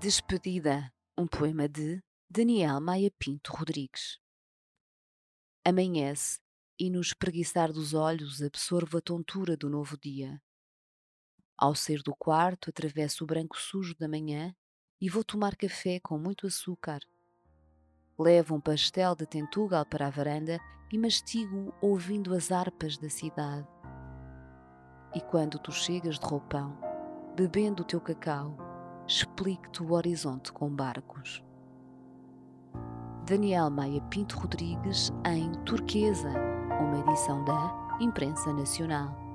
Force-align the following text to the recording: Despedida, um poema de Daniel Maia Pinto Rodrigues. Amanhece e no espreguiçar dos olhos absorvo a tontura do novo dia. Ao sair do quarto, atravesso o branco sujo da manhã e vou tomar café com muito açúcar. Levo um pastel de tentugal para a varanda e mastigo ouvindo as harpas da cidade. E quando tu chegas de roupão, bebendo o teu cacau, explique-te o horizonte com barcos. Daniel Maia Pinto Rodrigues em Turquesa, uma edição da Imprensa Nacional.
Despedida, 0.00 0.92
um 1.18 1.26
poema 1.26 1.68
de 1.68 2.00
Daniel 2.30 2.80
Maia 2.80 3.10
Pinto 3.18 3.52
Rodrigues. 3.52 4.20
Amanhece 5.64 6.38
e 6.78 6.88
no 6.88 7.00
espreguiçar 7.00 7.72
dos 7.72 7.94
olhos 7.94 8.40
absorvo 8.40 8.98
a 8.98 9.00
tontura 9.00 9.56
do 9.56 9.68
novo 9.68 9.98
dia. 9.98 10.40
Ao 11.56 11.74
sair 11.74 12.00
do 12.00 12.14
quarto, 12.14 12.70
atravesso 12.70 13.24
o 13.24 13.26
branco 13.26 13.58
sujo 13.58 13.96
da 13.98 14.06
manhã 14.06 14.54
e 15.00 15.10
vou 15.10 15.24
tomar 15.24 15.56
café 15.56 15.98
com 15.98 16.16
muito 16.16 16.46
açúcar. 16.46 17.00
Levo 18.16 18.54
um 18.54 18.60
pastel 18.60 19.16
de 19.16 19.26
tentugal 19.26 19.84
para 19.84 20.06
a 20.06 20.10
varanda 20.10 20.60
e 20.92 20.96
mastigo 20.96 21.74
ouvindo 21.82 22.32
as 22.34 22.52
harpas 22.52 22.96
da 22.96 23.10
cidade. 23.10 23.66
E 25.12 25.20
quando 25.20 25.58
tu 25.58 25.72
chegas 25.72 26.20
de 26.20 26.24
roupão, 26.24 26.78
bebendo 27.34 27.82
o 27.82 27.84
teu 27.84 28.00
cacau, 28.00 28.67
explique-te 29.08 29.82
o 29.82 29.94
horizonte 29.94 30.52
com 30.52 30.68
barcos. 30.68 31.42
Daniel 33.24 33.70
Maia 33.70 34.02
Pinto 34.02 34.38
Rodrigues 34.38 35.10
em 35.24 35.50
Turquesa, 35.64 36.30
uma 36.78 36.98
edição 37.00 37.42
da 37.42 37.96
Imprensa 38.00 38.52
Nacional. 38.52 39.27